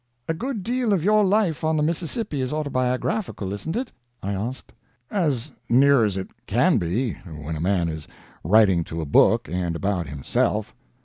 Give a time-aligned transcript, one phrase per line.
[0.27, 3.91] "A good deal of your life on the Mississippi is autobiographical, isn't it?"
[4.23, 4.73] I asked.
[5.11, 8.07] "As near as it can be—when a man is
[8.43, 10.73] writing to a book and about himself.